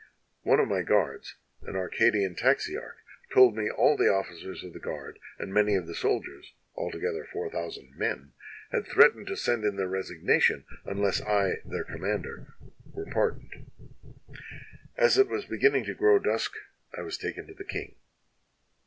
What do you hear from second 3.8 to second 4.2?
the